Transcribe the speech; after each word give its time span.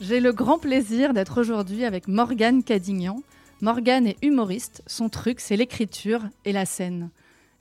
J'ai 0.00 0.20
le 0.20 0.32
grand 0.32 0.58
plaisir 0.58 1.14
d'être 1.14 1.40
aujourd'hui 1.40 1.84
avec 1.84 2.06
Morgane 2.08 2.62
Cadignan. 2.62 3.22
Morgane 3.62 4.06
est 4.06 4.22
humoriste, 4.22 4.82
son 4.86 5.08
truc 5.08 5.40
c'est 5.40 5.56
l'écriture 5.56 6.22
et 6.44 6.52
la 6.52 6.66
scène. 6.66 7.10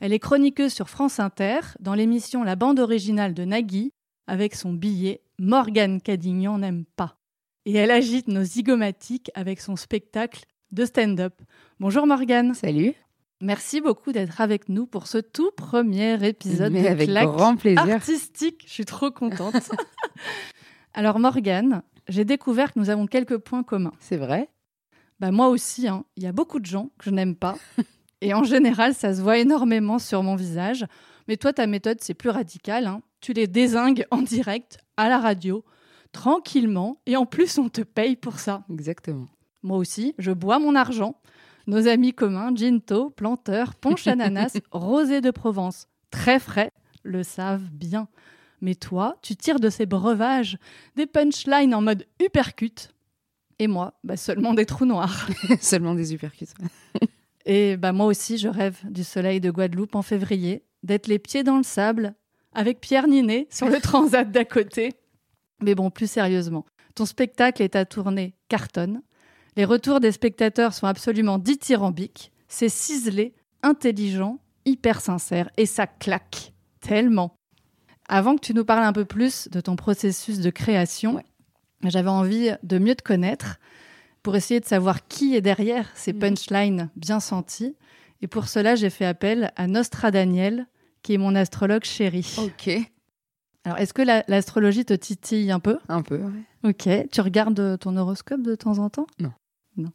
Elle 0.01 0.12
est 0.12 0.19
chroniqueuse 0.19 0.74
sur 0.74 0.90
France 0.90 1.19
Inter 1.19 1.60
dans 1.79 1.94
l'émission 1.94 2.44
La 2.44 2.58
bande 2.58 2.79
originale 2.79 3.33
de 3.33 3.46
Nagui 3.46 3.92
avec 4.28 4.56
son 4.56 4.74
billet 4.74 5.21
Morgane 5.40 6.01
Cadignan 6.01 6.58
n'aime 6.58 6.83
pas. 6.97 7.17
Et 7.65 7.74
elle 7.76 7.92
agite 7.92 8.28
nos 8.28 8.44
zygomatiques 8.44 9.31
avec 9.33 9.62
son 9.62 9.76
spectacle 9.76 10.44
de 10.72 10.86
stand-up. 10.86 11.42
Bonjour 11.79 12.06
Morgane. 12.06 12.54
Salut. 12.54 12.94
Merci 13.42 13.79
beaucoup 13.79 14.12
d'être 14.12 14.42
avec 14.42 14.70
nous 14.70 14.86
pour 14.86 15.08
ce 15.08 15.17
tout 15.17 15.52
premier 15.56 16.26
épisode 16.27 16.73
Mais 16.73 16.84
de 16.84 16.88
avec 16.88 17.08
Claque 17.09 17.27
grand 17.27 17.55
plaisir. 17.55 17.90
artistique. 17.90 18.63
Je 18.67 18.73
suis 18.73 18.86
trop 18.86 19.12
contente. 19.12 19.55
Alors 20.94 21.20
Morgane, 21.20 21.81
j'ai 22.08 22.26
découvert 22.26 22.73
que 22.73 22.80
nous 22.80 22.90
avons 22.90 23.08
quelques 23.08 23.38
points 23.38 23.64
communs. 23.64 23.94
C'est 24.00 24.18
vrai 24.18 24.50
Bah 25.20 25.32
moi 25.32 25.48
aussi, 25.50 25.88
hein. 25.88 26.05
il 26.18 26.23
y 26.23 26.28
a 26.28 26.31
beaucoup 26.31 26.59
de 26.59 26.66
gens 26.66 26.90
que 26.98 27.05
je 27.05 27.09
n'aime 27.12 27.36
pas. 27.36 27.55
Et 28.22 28.34
en 28.34 28.44
général, 28.44 28.94
ça 28.94 29.14
se 29.14 29.22
voit 29.22 29.38
énormément 29.38 30.00
sur 30.00 30.23
mon 30.23 30.36
visage. 30.36 30.86
Mais 31.28 31.38
toi, 31.38 31.54
ta 31.54 31.68
méthode, 31.68 31.98
c'est 32.02 32.14
plus 32.14 32.30
radical. 32.30 32.88
hein. 32.88 33.02
Tu 33.22 33.34
les 33.34 33.48
désingues 33.48 34.05
en 34.12 34.22
direct, 34.22 34.80
à 34.98 35.09
la 35.09 35.20
radio, 35.20 35.64
tranquillement. 36.12 36.98
Et 37.05 37.16
en 37.18 37.26
plus, 37.26 37.58
on 37.58 37.70
te 37.70 37.81
paye 37.81 38.16
pour 38.16 38.40
ça. 38.40 38.64
Exactement. 38.72 39.28
Moi 39.64 39.78
aussi, 39.78 40.14
je 40.17 40.31
bois 40.31 40.59
mon 40.59 40.76
argent. 40.76 41.16
Nos 41.67 41.88
amis 41.88 42.14
communs, 42.14 42.56
Ginto, 42.56 43.09
Planteur, 43.09 43.76
Ponche 43.76 44.08
Ananas, 44.08 44.58
Rosé 44.72 45.20
de 45.22 45.31
Provence, 45.31 45.88
très 46.12 46.40
frais, 46.40 46.72
le 47.03 47.23
savent 47.23 47.70
bien. 47.72 48.08
Mais 48.62 48.76
toi, 48.76 49.18
tu 49.22 49.36
tires 49.36 49.59
de 49.59 49.70
ces 49.70 49.86
breuvages 49.86 50.58
des 50.95 51.05
punchlines 51.05 51.73
en 51.76 51.82
mode 51.82 52.05
uppercut. 52.22 52.90
Et 53.59 53.67
moi, 53.67 53.94
bah, 54.03 54.17
seulement 54.17 54.53
des 54.53 54.66
trous 54.66 54.86
noirs. 54.86 55.28
Seulement 55.61 55.95
des 55.95 56.14
uppercuts. 56.14 56.48
Et 57.45 57.78
bah, 57.78 57.92
moi 57.92 58.08
aussi, 58.08 58.38
je 58.38 58.48
rêve 58.48 58.78
du 58.89 59.03
soleil 59.03 59.39
de 59.39 59.52
Guadeloupe 59.52 59.95
en 59.95 60.02
février, 60.02 60.64
d'être 60.83 61.08
les 61.08 61.20
pieds 61.20 61.44
dans 61.44 61.58
le 61.58 61.64
sable, 61.64 62.16
avec 62.53 62.81
Pierre 62.81 63.08
Ninet 63.08 63.48
sur 63.52 63.70
le 63.70 63.80
transat 63.81 64.30
d'à 64.30 64.45
côté. 64.45 64.94
Mais 65.61 65.76
bon, 65.76 65.89
plus 65.92 66.09
sérieusement, 66.09 66.66
ton 66.95 67.06
spectacle 67.06 67.61
est 67.61 67.76
à 67.76 67.86
tourner 67.86 68.33
cartonne. 68.50 69.02
Les 69.56 69.66
retours 69.66 70.00
des 70.00 70.11
spectateurs 70.11 70.73
sont 70.73 70.88
absolument 70.88 71.38
dithyrambiques. 71.38 72.31
C'est 72.48 72.70
ciselé, 72.70 73.33
intelligent, 73.64 74.39
hyper 74.66 75.00
sincère. 75.00 75.50
Et 75.56 75.66
ça 75.66 75.88
claque 75.88 76.53
tellement. 76.81 77.36
Avant 78.08 78.36
que 78.36 78.42
tu 78.42 78.53
nous 78.53 78.66
parles 78.66 78.84
un 78.84 78.94
peu 78.94 79.06
plus 79.06 79.48
de 79.50 79.61
ton 79.61 79.75
processus 79.75 80.39
de 80.39 80.50
création, 80.50 81.16
Ouais. 81.16 81.25
j'avais 81.86 82.09
envie 82.09 82.52
de 82.64 82.78
mieux 82.78 82.95
te 82.95 83.03
connaître 83.03 83.58
pour 84.23 84.36
essayer 84.36 84.59
de 84.59 84.66
savoir 84.66 85.08
qui 85.08 85.36
est 85.36 85.42
derrière 85.42 85.89
ces 85.95 86.14
Mhm. 86.14 86.20
punchlines 86.20 86.89
bien 86.95 87.20
senties. 87.20 87.76
Et 88.22 88.28
pour 88.28 88.48
cela, 88.48 88.76
j'ai 88.76 88.89
fait 88.89 89.06
appel 89.06 89.52
à 89.56 89.67
Nostra 89.67 90.11
Daniel, 90.11 90.67
qui 91.03 91.14
est 91.14 91.17
mon 91.17 91.36
astrologue 91.36 91.83
chéri. 91.83 92.36
Ok. 92.39 92.70
Alors, 93.64 93.78
est-ce 93.80 93.94
que 93.94 94.02
la- 94.02 94.23
l'astrologie 94.28 94.86
te 94.86 94.94
titille 94.94 95.52
un 95.52 95.59
peu? 95.59 95.80
Un 95.89 96.02
peu, 96.02 96.17
ouais. 96.17 96.70
Ok. 96.70 96.88
Tu 97.11 97.22
regardes 97.22 97.80
ton 97.80 97.98
horoscope 97.98 98.42
de 98.42 98.56
temps 98.56 98.78
en 98.80 98.89
temps? 98.89 99.08
Non. 99.20 99.31
Non. 99.78 99.90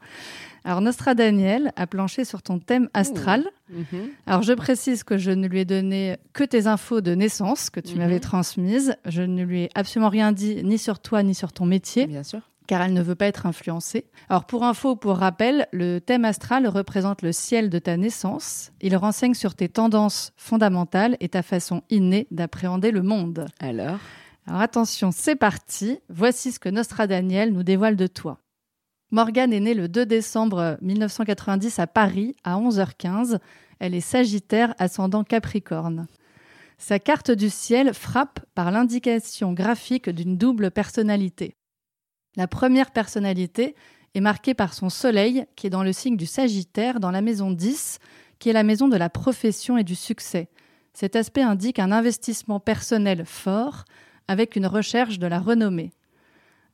Alors, 0.64 0.81
Nostra 0.83 1.14
Daniel 1.14 1.73
a 1.77 1.86
planché 1.86 2.25
sur 2.25 2.42
ton 2.42 2.59
thème 2.59 2.89
astral. 2.92 3.45
Mhm. 3.70 3.84
Alors, 4.27 4.42
je 4.42 4.53
précise 4.53 5.05
que 5.05 5.17
je 5.17 5.31
ne 5.31 5.47
lui 5.48 5.61
ai 5.61 5.64
donné 5.64 6.17
que 6.34 6.45
tes 6.45 6.67
infos 6.67 7.00
de 7.00 7.14
naissance 7.14 7.70
que 7.70 7.81
tu 7.81 7.92
Mhm. 7.95 7.98
m'avais 7.98 8.20
transmises. 8.20 8.95
Je 9.06 9.22
ne 9.22 9.42
lui 9.42 9.62
ai 9.62 9.70
absolument 9.75 10.11
rien 10.11 10.33
dit 10.33 10.62
ni 10.64 10.77
sur 10.77 10.98
toi 10.98 11.22
ni 11.22 11.34
sur 11.34 11.53
ton 11.53 11.64
métier, 11.64 12.06
Bien 12.06 12.22
sûr. 12.22 12.41
car 12.67 12.83
elle 12.83 12.92
ne 12.92 13.00
veut 13.03 13.14
pas 13.14 13.27
être 13.27 13.47
influencée. 13.47 14.05
Alors, 14.28 14.45
pour 14.45 14.64
info, 14.64 14.97
pour 14.97 15.17
rappel, 15.17 15.67
le 15.72 15.98
thème 15.98 16.27
astral 16.27 16.67
représente 16.69 17.22
le 17.22 17.33
ciel 17.33 17.71
de 17.71 17.78
ta 17.78 17.97
naissance. 17.97 18.71
Il 18.83 18.94
renseigne 18.97 19.34
sur 19.34 19.54
tes 19.54 19.69
tendances 19.71 20.33
fondamentales 20.37 21.16
et 21.21 21.31
ta 21.31 21.43
façon 21.43 21.83
innée 21.88 22.27
d'appréhender 22.31 22.91
le 22.91 23.03
monde. 23.03 23.47
Alors? 23.60 23.99
Alors 24.47 24.60
attention, 24.62 25.10
c'est 25.12 25.37
parti. 25.37 25.99
Voici 26.09 26.50
ce 26.53 26.59
que 26.59 26.69
Nostra 26.69 27.06
Daniel 27.06 27.53
nous 27.53 27.62
dévoile 27.62 27.97
de 27.97 28.06
toi. 28.06 28.38
Morgane 29.12 29.53
est 29.53 29.60
née 29.60 29.75
le 29.75 29.88
2 29.88 30.06
décembre 30.06 30.78
1990 30.82 31.81
à 31.81 31.88
Paris 31.88 32.37
à 32.44 32.56
11h15. 32.60 33.41
Elle 33.81 33.97
est 33.97 34.00
Sagittaire 34.00 34.72
ascendant 34.78 35.25
Capricorne. 35.25 36.06
Sa 36.78 37.00
carte 37.00 37.32
du 37.32 37.50
ciel 37.50 37.93
frappe 37.93 38.38
par 38.54 38.71
l'indication 38.71 39.53
graphique 39.53 40.09
d'une 40.09 40.37
double 40.37 40.71
personnalité. 40.71 41.56
La 42.37 42.47
première 42.47 42.93
personnalité 42.93 43.75
est 44.15 44.21
marquée 44.21 44.54
par 44.54 44.75
son 44.75 44.91
soleil 44.91 45.44
qui 45.56 45.66
est 45.66 45.71
dans 45.71 45.82
le 45.82 45.92
signe 45.92 46.16
du 46.16 46.27
Sagittaire 46.27 47.00
dans 47.00 47.10
la 47.10 47.21
maison 47.21 47.50
10, 47.50 47.98
qui 48.38 48.48
est 48.48 48.54
la 48.54 48.62
maison 48.62 48.87
de 48.87 48.97
la 48.97 49.10
profession 49.10 49.77
et 49.77 49.84
du 49.84 49.97
succès. 49.97 50.48
Cet 50.94 51.16
aspect 51.16 51.42
indique 51.42 51.81
un 51.81 51.91
investissement 51.91 52.60
personnel 52.60 53.25
fort 53.27 53.84
avec 54.28 54.54
une 54.54 54.66
recherche 54.66 55.19
de 55.19 55.27
la 55.27 55.41
renommée. 55.41 55.91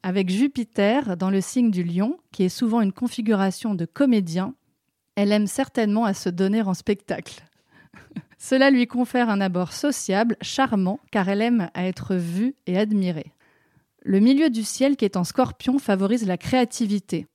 Avec 0.02 0.30
Jupiter 0.30 1.16
dans 1.16 1.30
le 1.30 1.40
signe 1.40 1.70
du 1.70 1.82
lion, 1.82 2.18
qui 2.32 2.44
est 2.44 2.48
souvent 2.48 2.80
une 2.80 2.92
configuration 2.92 3.74
de 3.74 3.84
comédien, 3.84 4.54
elle 5.16 5.32
aime 5.32 5.46
certainement 5.46 6.04
à 6.04 6.14
se 6.14 6.28
donner 6.28 6.62
en 6.62 6.74
spectacle. 6.74 7.42
Cela 8.38 8.70
lui 8.70 8.86
confère 8.86 9.30
un 9.30 9.40
abord 9.40 9.72
sociable, 9.72 10.36
charmant, 10.42 11.00
car 11.10 11.28
elle 11.28 11.42
aime 11.42 11.70
à 11.74 11.86
être 11.86 12.14
vue 12.14 12.54
et 12.66 12.78
admirée. 12.78 13.32
Le 14.02 14.20
milieu 14.20 14.50
du 14.50 14.62
ciel 14.62 14.96
qui 14.96 15.04
est 15.04 15.16
en 15.16 15.24
scorpion 15.24 15.78
favorise 15.78 16.26
la 16.26 16.36
créativité. 16.36 17.26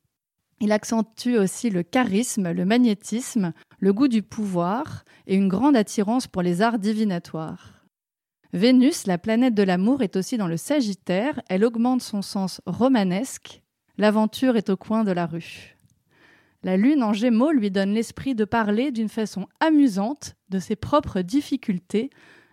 Il 0.61 0.71
accentue 0.71 1.38
aussi 1.38 1.71
le 1.71 1.81
charisme, 1.81 2.51
le 2.51 2.66
magnétisme, 2.66 3.51
le 3.79 3.94
goût 3.94 4.07
du 4.07 4.21
pouvoir 4.21 5.03
et 5.25 5.35
une 5.35 5.50
grande 5.50 5.75
attirance 5.75 6.27
pour 6.27 6.44
les 6.44 6.61
arts 6.61 6.77
divinatoires. 6.77 7.81
Vénus, 8.53 9.07
la 9.07 9.17
planète 9.17 9.56
de 9.56 9.63
l'amour, 9.63 10.01
est 10.01 10.16
aussi 10.16 10.38
dans 10.38 10.47
le 10.47 10.57
Sagittaire. 10.57 11.41
Elle 11.50 11.63
augmente 11.63 12.01
son 12.01 12.22
sens 12.22 12.62
romanesque. 12.66 13.62
L'aventure 13.97 14.57
est 14.57 14.69
au 14.69 14.78
coin 14.78 15.03
de 15.03 15.12
la 15.12 15.25
rue. 15.25 15.78
La 16.63 16.78
lune 16.78 17.03
en 17.03 17.13
gémeaux 17.13 17.51
lui 17.51 17.72
donne 17.72 17.94
l'esprit 17.94 18.35
de 18.35 18.45
parler 18.45 18.91
d'une 18.91 19.09
façon 19.09 19.47
amusante 19.59 20.35
de 20.50 20.59
ses 20.59 20.75
propres 20.75 21.22
difficultés, 21.22 22.09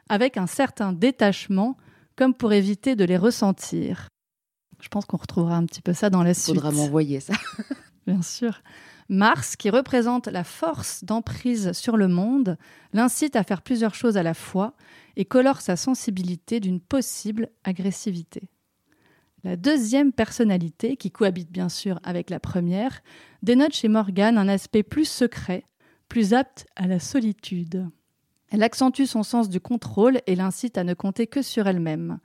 avec 0.09 0.37
un 0.37 0.47
certain 0.47 0.93
détachement, 0.93 1.77
comme 2.17 2.35
pour 2.35 2.53
éviter 2.53 2.97
de 2.97 3.05
les 3.05 3.17
ressentir. 3.17 4.09
Je 4.81 4.89
pense 4.89 5.05
qu'on 5.05 5.17
retrouvera 5.17 5.57
un 5.57 5.67
petit 5.67 5.83
peu 5.83 5.93
ça 5.93 6.11
dans 6.11 6.23
la 6.23 6.33
suite. 6.33 6.55
Faudra 6.55 6.71
m'envoyer 6.71 7.21
ça. 7.21 7.35
Bien 8.07 8.23
sûr. 8.23 8.63
Mars, 9.09 9.57
qui 9.57 9.71
représente 9.71 10.27
la 10.27 10.45
force 10.45 11.03
d'emprise 11.05 11.73
sur 11.73 11.97
le 11.97 12.09
monde, 12.09 12.59
l'incite 12.93 13.37
à 13.37 13.43
faire 13.43 13.63
plusieurs 13.63 13.95
choses 13.95 14.17
à 14.17 14.23
la 14.23 14.35
fois 14.35 14.75
et 15.17 15.25
colore 15.25 15.61
sa 15.61 15.77
sensibilité 15.77 16.61
d'une 16.61 16.81
possible 16.81 17.49
agressivité. 17.65 18.51
La 19.45 19.57
deuxième 19.57 20.13
personnalité, 20.13 20.97
qui 20.97 21.11
cohabite 21.11 21.51
bien 21.51 21.69
sûr 21.69 22.01
avec 22.03 22.29
la 22.29 22.41
première, 22.41 23.01
dénote 23.43 23.73
chez 23.73 23.89
Morgane 23.89 24.37
un 24.37 24.49
aspect 24.49 24.83
plus 24.83 25.09
secret, 25.09 25.65
plus 26.09 26.35
apte 26.35 26.67
à 26.77 26.87
la 26.87 26.99
solitude. 26.99 27.89
Elle 28.51 28.63
accentue 28.63 29.05
son 29.05 29.23
sens 29.23 29.49
du 29.49 29.61
contrôle 29.61 30.21
et 30.27 30.35
l'incite 30.35 30.77
à 30.77 30.85
ne 30.85 30.95
compter 30.95 31.27
que 31.27 31.43
sur 31.43 31.67
elle-même. 31.67 32.19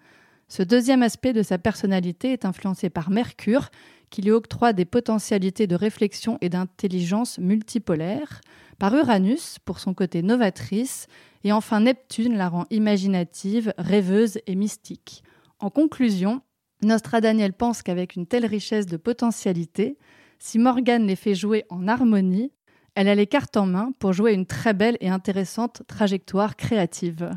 Ce 0.48 0.64
deuxième 0.64 1.04
aspect 1.04 1.34
de 1.34 1.44
sa 1.44 1.58
personnalité 1.58 2.32
est 2.32 2.46
influencé 2.46 2.90
par 2.90 3.10
Mercure, 3.10 3.70
qui 4.14 4.22
lui 4.22 4.30
octroie 4.30 4.74
des 4.74 4.86
potentialités 4.86 5.66
de 5.66 5.76
réflexion 5.76 6.38
et 6.40 6.50
d'intelligence 6.50 7.40
multipolaires, 7.40 8.42
par 8.78 8.94
Uranus 8.94 9.58
pour 9.66 9.80
son 9.80 9.96
côté 9.96 10.22
novatrice, 10.22 11.08
et 11.44 11.52
enfin 11.52 11.80
Neptune 11.80 12.38
la 12.38 12.48
rend 12.48 12.68
imaginative, 12.70 13.74
rêveuse 13.80 14.38
et 14.46 14.54
mystique. 14.54 15.24
En 15.60 15.72
conclusion, 15.72 16.42
Nostra 16.84 17.22
Daniel 17.22 17.54
pense 17.54 17.82
qu'avec 17.82 18.16
une 18.16 18.28
telle 18.28 18.46
richesse 18.46 18.86
de 18.86 18.98
potentialités, 18.98 19.98
si 20.38 20.60
Morgane 20.60 21.08
les 21.08 21.16
fait 21.16 21.34
jouer 21.34 21.66
en 21.72 21.88
harmonie, 21.88 22.52
elle 22.94 23.08
a 23.08 23.16
les 23.16 23.26
cartes 23.26 23.58
en 23.58 23.66
main 23.66 23.94
pour 23.98 24.14
jouer 24.14 24.34
une 24.34 24.46
très 24.46 24.76
belle 24.76 24.98
et 25.02 25.10
intéressante 25.10 25.82
trajectoire 25.88 26.56
créative. 26.56 27.32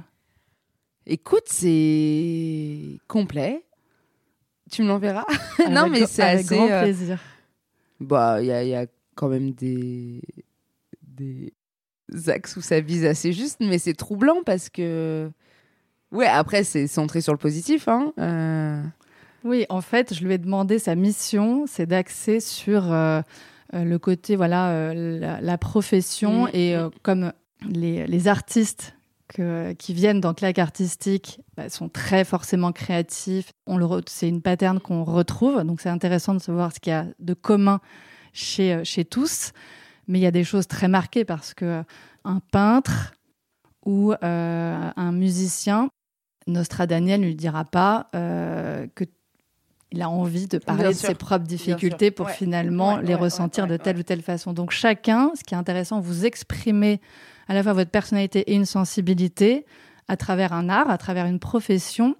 Écoute, 1.06 1.46
c'est 1.46 2.98
complet. 3.08 3.65
Tu 4.70 4.82
me 4.82 4.88
l'enverras 4.88 5.24
Non, 5.70 5.82
Avec- 5.82 6.00
mais 6.00 6.06
c'est 6.06 6.22
avec 6.22 6.44
assez. 6.46 6.56
grand 6.56 6.68
euh, 6.70 6.82
plaisir. 6.82 7.18
Bah, 8.00 8.38
il 8.40 8.46
y 8.46 8.52
a, 8.52 8.62
il 8.64 8.68
y 8.70 8.74
a 8.74 8.86
quand 9.14 9.28
même 9.28 9.52
des 9.52 10.20
des 11.02 11.52
axes 12.28 12.56
où 12.56 12.60
ça 12.60 12.80
vise 12.80 13.04
assez 13.04 13.32
juste, 13.32 13.58
mais 13.60 13.78
c'est 13.78 13.94
troublant 13.94 14.42
parce 14.44 14.68
que. 14.68 15.30
Ouais, 16.12 16.26
après, 16.26 16.62
c'est 16.62 16.86
centré 16.86 17.20
sur 17.20 17.32
le 17.32 17.38
positif. 17.38 17.88
Hein. 17.88 18.12
euh, 18.18 18.82
Oui, 19.44 19.66
en 19.68 19.80
fait, 19.80 20.14
je 20.14 20.24
lui 20.24 20.34
ai 20.34 20.38
demandé 20.38 20.78
sa 20.78 20.94
mission, 20.94 21.64
c'est 21.66 21.86
d'axer 21.86 22.38
sur 22.40 22.92
euh, 22.92 23.22
le 23.72 23.96
côté, 23.98 24.36
voilà, 24.36 24.70
euh, 24.70 25.18
la, 25.18 25.40
la 25.40 25.58
profession 25.58 26.44
Mhm. 26.44 26.50
et 26.54 26.76
comme 27.02 27.32
les, 27.68 28.06
les 28.06 28.28
artistes 28.28 28.95
que, 29.36 29.72
qui 29.74 29.92
viennent 29.92 30.20
dans 30.20 30.32
claque 30.32 30.58
artistique 30.58 31.40
bah, 31.56 31.68
sont 31.68 31.90
très 31.90 32.24
forcément 32.24 32.72
créatifs. 32.72 33.52
On 33.66 33.76
le 33.76 33.86
c'est 34.08 34.28
une 34.28 34.40
pattern 34.40 34.80
qu'on 34.80 35.04
retrouve, 35.04 35.62
donc 35.64 35.82
c'est 35.82 35.90
intéressant 35.90 36.32
de 36.34 36.38
savoir 36.38 36.72
ce 36.72 36.80
qu'il 36.80 36.90
y 36.90 36.94
a 36.94 37.06
de 37.18 37.34
commun 37.34 37.80
chez, 38.32 38.72
euh, 38.72 38.84
chez 38.84 39.04
tous. 39.04 39.52
Mais 40.08 40.18
il 40.18 40.22
y 40.22 40.26
a 40.26 40.30
des 40.30 40.44
choses 40.44 40.66
très 40.66 40.88
marquées 40.88 41.26
parce 41.26 41.52
que 41.52 41.82
un 42.24 42.40
peintre 42.50 43.12
ou 43.84 44.12
euh, 44.12 44.90
un 44.96 45.12
musicien, 45.12 45.90
Nostra 46.46 46.86
Daniel 46.86 47.20
ne 47.20 47.26
lui 47.26 47.34
dira 47.34 47.64
pas 47.64 48.08
euh, 48.14 48.86
que 48.94 49.04
il 49.92 50.02
a 50.02 50.08
envie 50.08 50.46
de 50.46 50.58
parler 50.58 50.88
de 50.88 50.92
ses 50.92 51.14
propres 51.14 51.46
difficultés 51.46 52.10
pour 52.10 52.30
finalement 52.30 52.96
les 52.98 53.14
ressentir 53.14 53.66
de 53.66 53.76
telle 53.76 53.98
ou 53.98 54.02
telle 54.02 54.22
façon. 54.22 54.52
Donc 54.52 54.72
chacun, 54.72 55.30
ce 55.36 55.44
qui 55.44 55.54
est 55.54 55.56
intéressant, 55.56 56.00
vous 56.00 56.26
exprimez 56.26 57.00
à 57.46 57.54
la 57.54 57.62
fois 57.62 57.72
votre 57.72 57.90
personnalité 57.90 58.40
et 58.50 58.54
une 58.54 58.66
sensibilité 58.66 59.66
à 60.08 60.16
travers 60.16 60.52
un 60.52 60.68
art, 60.68 60.90
à 60.90 60.98
travers 60.98 61.26
une 61.26 61.38
profession 61.38 62.16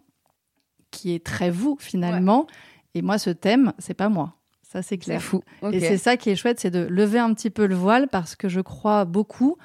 qui 0.91 1.15
est 1.15 1.25
très 1.25 1.51
vous 1.51 1.77
finalement. 1.81 2.47
Et 2.95 3.03
moi, 3.03 3.19
ce 3.19 3.31
thème, 3.31 3.73
c'est 3.79 3.95
pas 3.95 4.09
moi. 4.09 4.37
Ça, 4.63 4.83
c'est 4.83 4.99
clair. 4.99 5.23
Fou. 5.23 5.43
Et 5.73 5.81
c'est 5.81 5.99
ça 5.99 6.17
qui 6.17 6.31
est 6.31 6.37
chouette, 6.37 6.61
c'est 6.61 6.71
de 6.71 6.81
lever 6.81 7.19
un 7.19 7.33
petit 7.35 7.51
peu 7.51 7.67
le 7.67 7.75
voile 7.75 8.09
parce 8.09 8.35
que 8.35 8.49
je 8.49 8.61
crois 8.61 9.05
beaucoup, 9.05 9.57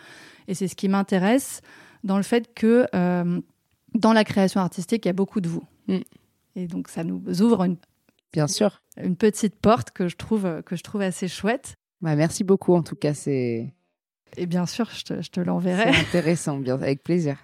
et 0.48 0.54
c'est 0.54 0.68
ce 0.68 0.76
qui 0.76 0.90
m'intéresse, 0.90 1.62
dans 2.04 2.18
le 2.18 2.24
fait 2.24 2.54
que 2.54 2.86
euh, 2.94 3.42
dans 3.96 4.14
la 4.14 4.24
création 4.24 4.62
artistique, 4.62 5.06
il 5.06 5.10
y 5.10 5.10
a 5.10 5.14
beaucoup 5.14 5.42
de 5.42 5.50
vous. 5.50 5.64
Mm. 5.88 5.98
Et 6.56 6.68
donc, 6.68 6.88
ça 6.88 7.04
nous 7.04 7.42
ouvre 7.42 7.64
une, 7.64 7.78
Bien 8.34 8.48
sûr. 8.48 8.82
une 8.98 9.16
petite 9.16 9.56
porte 9.56 9.92
que 9.92 10.08
je 10.08 10.18
trouve, 10.18 10.62
que 10.64 10.76
je 10.76 10.84
trouve 10.84 11.02
assez 11.02 11.28
chouette. 11.28 11.76
Bah, 12.02 12.16
merci 12.16 12.44
beaucoup, 12.44 12.74
en 12.74 12.84
tout 12.84 12.96
cas, 12.96 13.14
c'est... 13.14 13.74
Et 14.38 14.46
bien 14.46 14.66
sûr, 14.66 14.90
je 14.92 15.04
te, 15.04 15.22
je 15.22 15.30
te 15.30 15.40
l'enverrai. 15.40 15.92
C'est 15.94 16.00
intéressant, 16.00 16.58
bien, 16.58 16.76
avec 16.76 17.04
plaisir. 17.04 17.38